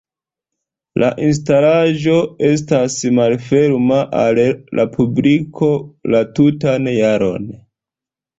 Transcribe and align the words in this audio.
La 1.01 1.09
instalaĵo 1.25 2.15
estas 2.47 2.95
malferma 3.17 3.99
al 4.23 4.41
la 4.81 4.87
publiko 4.97 5.71
la 6.15 6.23
tutan 6.41 6.91
jaron. 6.97 7.49